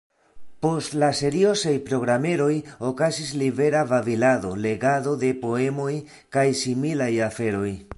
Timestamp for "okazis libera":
2.91-3.85